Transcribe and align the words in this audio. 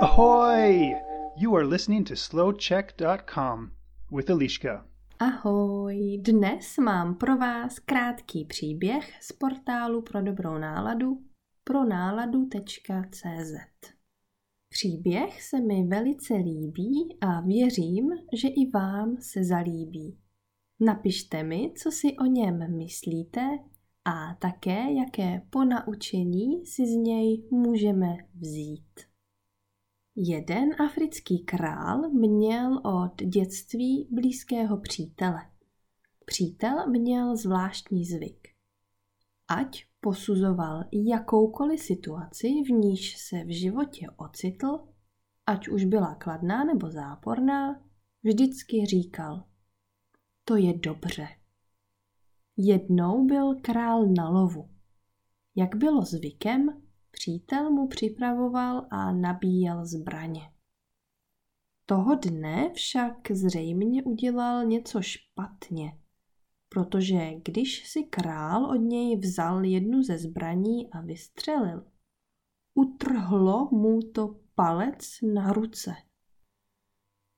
Ahoy! 0.00 0.94
You 1.36 1.56
are 1.56 1.66
listening 1.66 2.04
to 2.04 2.16
slowcheck.com 2.16 3.70
with 4.12 4.30
Eliška. 4.30 4.86
Ahoj, 5.18 6.18
dnes 6.18 6.78
mám 6.78 7.14
pro 7.14 7.36
vás 7.36 7.78
krátký 7.78 8.44
příběh 8.44 9.22
z 9.22 9.32
portálu 9.32 10.02
pro 10.02 10.22
dobrou 10.22 10.58
náladu 10.58 11.18
pro 11.64 11.84
náladu.cz. 11.84 13.54
Příběh 14.68 15.42
se 15.42 15.60
mi 15.60 15.86
velice 15.86 16.34
líbí 16.34 17.16
a 17.20 17.40
věřím, 17.40 18.10
že 18.32 18.48
i 18.48 18.70
vám 18.70 19.16
se 19.20 19.44
zalíbí. 19.44 20.18
Napište 20.80 21.42
mi, 21.42 21.72
co 21.76 21.90
si 21.90 22.16
o 22.16 22.24
něm 22.24 22.76
myslíte 22.76 23.40
a 24.04 24.34
také, 24.34 24.92
jaké 24.92 25.42
ponaučení 25.50 26.66
si 26.66 26.86
z 26.86 26.90
něj 26.90 27.48
můžeme 27.50 28.16
vzít. 28.34 29.00
Jeden 30.16 30.82
africký 30.82 31.38
král 31.38 32.10
měl 32.10 32.80
od 32.84 33.22
dětství 33.22 34.08
blízkého 34.10 34.76
přítele. 34.80 35.40
Přítel 36.24 36.90
měl 36.90 37.36
zvláštní 37.36 38.04
zvyk. 38.04 38.48
Ať 39.48 39.84
posuzoval 40.00 40.84
jakoukoliv 40.92 41.80
situaci, 41.80 42.48
v 42.48 42.70
níž 42.70 43.16
se 43.16 43.44
v 43.44 43.60
životě 43.60 44.06
ocitl, 44.16 44.78
ať 45.46 45.68
už 45.68 45.84
byla 45.84 46.14
kladná 46.14 46.64
nebo 46.64 46.90
záporná, 46.90 47.82
vždycky 48.22 48.86
říkal, 48.86 49.44
to 50.44 50.56
je 50.56 50.78
dobře. 50.78 51.39
Jednou 52.56 53.24
byl 53.24 53.54
král 53.54 54.06
na 54.06 54.28
lovu. 54.28 54.68
Jak 55.56 55.76
bylo 55.76 56.02
zvykem, 56.02 56.82
přítel 57.10 57.70
mu 57.70 57.88
připravoval 57.88 58.86
a 58.90 59.12
nabíjel 59.12 59.86
zbraně. 59.86 60.52
Toho 61.86 62.14
dne 62.14 62.70
však 62.74 63.30
zřejmě 63.30 64.02
udělal 64.02 64.64
něco 64.64 65.02
špatně, 65.02 65.98
protože 66.68 67.30
když 67.44 67.88
si 67.88 68.04
král 68.04 68.64
od 68.64 68.76
něj 68.76 69.16
vzal 69.16 69.64
jednu 69.64 70.02
ze 70.02 70.18
zbraní 70.18 70.90
a 70.92 71.00
vystřelil, 71.00 71.86
utrhlo 72.74 73.68
mu 73.72 74.00
to 74.00 74.36
palec 74.54 74.98
na 75.34 75.52
ruce. 75.52 75.94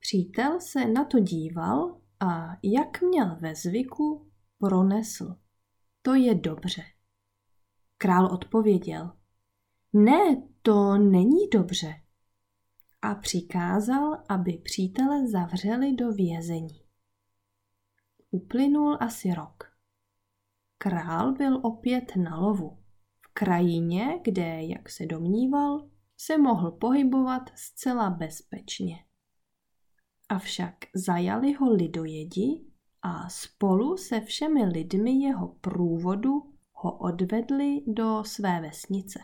Přítel 0.01 0.61
se 0.61 0.89
na 0.89 1.05
to 1.05 1.19
díval 1.19 2.01
a 2.21 2.57
jak 2.63 3.03
měl 3.03 3.37
ve 3.41 3.55
zvyku, 3.55 4.32
pronesl. 4.63 5.37
To 6.03 6.15
je 6.15 6.35
dobře. 6.35 6.83
Král 7.99 8.27
odpověděl. 8.27 9.13
Ne, 9.93 10.43
to 10.63 10.99
není 10.99 11.49
dobře. 11.53 11.95
A 13.03 13.15
přikázal, 13.15 14.25
aby 14.29 14.53
přítele 14.53 15.29
zavřeli 15.29 15.93
do 15.95 16.13
vězení. 16.13 16.83
Uplynul 18.31 18.99
asi 19.01 19.35
rok. 19.35 19.65
Král 20.79 21.33
byl 21.33 21.61
opět 21.63 22.17
na 22.17 22.39
lovu. 22.39 22.79
V 23.21 23.33
krajině, 23.33 24.21
kde, 24.25 24.63
jak 24.63 24.89
se 24.89 25.07
domníval, 25.07 25.91
se 26.17 26.39
mohl 26.39 26.71
pohybovat 26.71 27.43
zcela 27.55 28.11
bezpečně. 28.11 29.05
Avšak 30.29 30.75
zajali 30.95 31.53
ho 31.53 31.73
lidojedi 31.73 32.72
a 33.03 33.29
spolu 33.29 33.97
se 33.97 34.21
všemi 34.21 34.65
lidmi 34.65 35.13
jeho 35.13 35.49
průvodu 35.49 36.55
ho 36.73 36.99
odvedli 36.99 37.83
do 37.87 38.25
své 38.25 38.61
vesnice. 38.61 39.21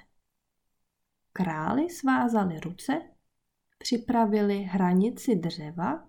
Králi 1.33 1.91
svázali 1.91 2.61
ruce, 2.61 3.03
připravili 3.79 4.63
hranici 4.63 5.37
dřeva, 5.37 6.09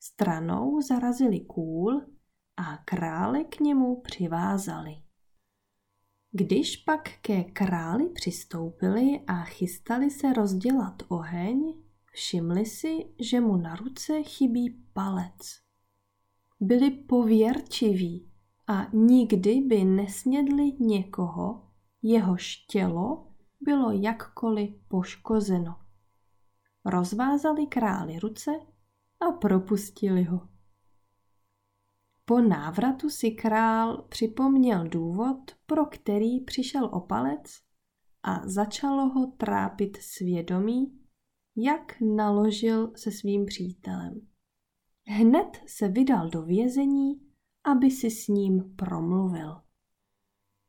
stranou 0.00 0.80
zarazili 0.80 1.40
kůl 1.40 2.06
a 2.56 2.76
krále 2.76 3.44
k 3.44 3.60
němu 3.60 4.00
přivázali. 4.00 5.02
Když 6.30 6.76
pak 6.76 7.18
ke 7.20 7.44
králi 7.44 8.08
přistoupili 8.08 9.20
a 9.26 9.44
chystali 9.44 10.10
se 10.10 10.32
rozdělat 10.32 11.02
oheň, 11.08 11.74
všimli 12.12 12.66
si, 12.66 13.14
že 13.20 13.40
mu 13.40 13.56
na 13.56 13.76
ruce 13.76 14.22
chybí 14.22 14.84
palec. 14.92 15.61
Byli 16.64 16.90
pověrčiví 16.90 18.30
a 18.66 18.86
nikdy 18.92 19.60
by 19.60 19.84
nesnědli 19.84 20.72
někoho, 20.80 21.70
jehož 22.02 22.56
tělo 22.56 23.32
bylo 23.60 23.92
jakkoliv 23.92 24.70
poškozeno. 24.88 25.76
Rozvázali 26.84 27.66
králi 27.66 28.18
ruce 28.18 28.50
a 29.20 29.32
propustili 29.32 30.24
ho. 30.24 30.48
Po 32.24 32.40
návratu 32.40 33.10
si 33.10 33.30
král 33.30 34.02
připomněl 34.08 34.88
důvod, 34.88 35.38
pro 35.66 35.86
který 35.86 36.40
přišel 36.40 36.84
o 36.84 37.00
palec 37.00 37.42
a 38.22 38.48
začalo 38.48 39.08
ho 39.08 39.26
trápit 39.26 39.96
svědomí, 39.96 41.00
jak 41.56 42.00
naložil 42.00 42.92
se 42.96 43.12
svým 43.12 43.46
přítelem. 43.46 44.31
Hned 45.14 45.62
se 45.66 45.88
vydal 45.88 46.30
do 46.30 46.42
vězení, 46.42 47.20
aby 47.64 47.90
si 47.90 48.10
s 48.10 48.28
ním 48.28 48.76
promluvil. 48.76 49.60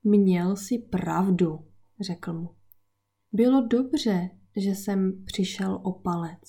Měl 0.03 0.55
si 0.55 0.77
pravdu, 0.77 1.67
řekl 1.99 2.33
mu. 2.33 2.55
Bylo 3.31 3.67
dobře, 3.67 4.29
že 4.55 4.69
jsem 4.69 5.25
přišel 5.25 5.81
o 5.83 5.91
palec. 5.91 6.41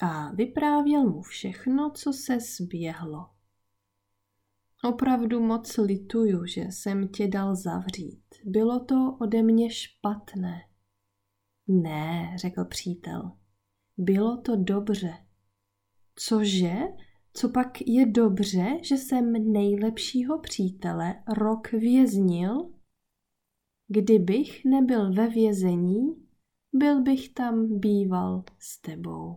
A 0.00 0.32
vyprávěl 0.32 1.10
mu 1.10 1.22
všechno, 1.22 1.90
co 1.90 2.12
se 2.12 2.38
zběhlo. 2.40 3.30
Opravdu 4.84 5.40
moc 5.40 5.76
lituju, 5.76 6.46
že 6.46 6.60
jsem 6.60 7.08
tě 7.08 7.28
dal 7.28 7.56
zavřít. 7.56 8.24
Bylo 8.44 8.84
to 8.84 9.16
ode 9.20 9.42
mě 9.42 9.70
špatné. 9.70 10.60
Ne, 11.68 12.36
řekl 12.36 12.64
přítel. 12.64 13.32
Bylo 13.96 14.36
to 14.36 14.56
dobře. 14.56 15.29
Cože? 16.28 16.74
Co 17.32 17.48
pak 17.48 17.80
je 17.86 18.06
dobře, 18.06 18.78
že 18.82 18.96
jsem 18.96 19.52
nejlepšího 19.52 20.38
přítele 20.38 21.14
rok 21.38 21.72
věznil? 21.72 22.70
Kdybych 23.88 24.64
nebyl 24.64 25.12
ve 25.12 25.28
vězení, 25.28 26.26
byl 26.72 27.02
bych 27.02 27.28
tam 27.28 27.78
býval 27.78 28.44
s 28.58 28.80
tebou. 28.80 29.36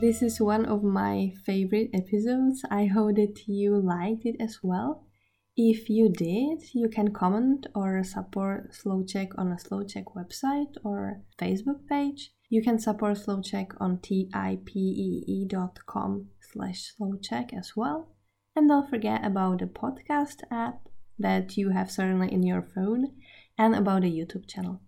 This 0.00 0.22
is 0.22 0.40
one 0.40 0.72
of 0.72 0.82
my 0.82 1.32
favorite 1.44 1.98
episodes. 1.98 2.60
I 2.70 2.88
hope 2.88 3.26
that 3.26 3.48
you 3.48 3.74
liked 3.74 4.26
it 4.26 4.42
as 4.42 4.62
well. 4.62 5.07
If 5.60 5.90
you 5.90 6.08
did, 6.08 6.62
you 6.72 6.88
can 6.88 7.12
comment 7.12 7.66
or 7.74 8.04
support 8.04 8.72
Slow 8.72 9.02
Check 9.02 9.36
on 9.36 9.50
a 9.50 9.58
Slow 9.58 9.82
Check 9.82 10.04
website 10.14 10.76
or 10.84 11.22
Facebook 11.36 11.84
page. 11.88 12.30
You 12.48 12.62
can 12.62 12.78
support 12.78 13.18
Slow 13.18 13.42
Check 13.42 13.72
on 13.80 13.98
tipee.com 13.98 14.68
slash 16.52 16.92
slowcheck 16.94 17.52
as 17.58 17.72
well. 17.76 18.14
And 18.54 18.68
don't 18.68 18.88
forget 18.88 19.26
about 19.26 19.58
the 19.58 19.66
podcast 19.66 20.44
app 20.48 20.88
that 21.18 21.56
you 21.56 21.70
have 21.70 21.90
certainly 21.90 22.32
in 22.32 22.44
your 22.44 22.62
phone 22.62 23.08
and 23.58 23.74
about 23.74 24.02
the 24.02 24.10
YouTube 24.10 24.46
channel. 24.46 24.78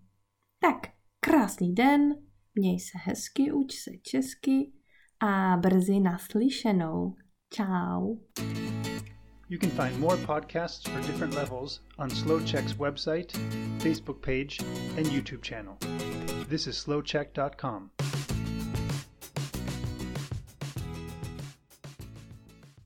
Tak, 0.61 0.87
krásný 1.19 1.75
den, 1.75 2.15
měj 2.55 2.79
se 2.79 2.97
hezky, 2.97 3.51
uč 3.51 3.75
se 3.75 3.91
česky 4.03 4.71
a 5.19 5.57
brzy 5.57 5.99
naslyšenou. 5.99 7.15
Ciao. 7.53 8.17
You 9.51 9.57
can 9.57 9.69
find 9.71 9.99
more 9.99 10.15
podcasts 10.15 10.87
for 10.87 11.05
different 11.05 11.33
levels 11.33 11.81
on 11.99 12.09
SlowCheck's 12.09 12.75
website, 12.75 13.31
Facebook 13.79 14.21
page, 14.21 14.59
and 14.95 15.05
YouTube 15.05 15.41
channel. 15.41 15.77
This 16.47 16.67
is 16.67 16.77
slowcheck.com. 16.77 17.91